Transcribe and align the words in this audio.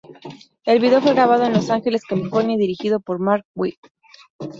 El 0.65 0.79
video 0.79 0.99
fue 0.99 1.13
grabado 1.13 1.43
en 1.43 1.53
Los 1.53 1.69
Ángeles, 1.69 2.05
California 2.05 2.55
y 2.55 2.59
dirigido 2.59 3.01
por 3.01 3.19
Marc 3.19 3.45
Webb. 3.53 3.75